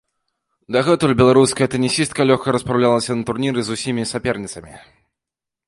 [0.75, 4.73] Дагэтуль беларуская тэнісістка лёгка распраўлялася на турніры з усімі саперніцамі.